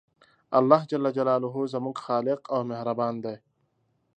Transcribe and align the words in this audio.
الله 0.59 0.81
ج 0.89 0.91
زموږ 1.73 1.95
خالق 2.05 2.41
او 2.53 2.59
مهربان 2.71 3.15
دی 3.23 3.35